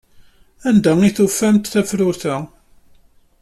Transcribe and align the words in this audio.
Anda 0.67 0.91
ay 0.99 1.13
tufamt 1.15 1.69
tafrut-a? 1.73 2.35